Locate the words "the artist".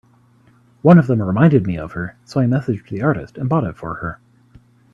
2.89-3.37